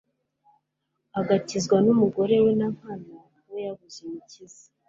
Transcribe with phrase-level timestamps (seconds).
[1.19, 3.15] agakizwa n'umugore we nankana
[3.51, 4.63] we yabuze umukiza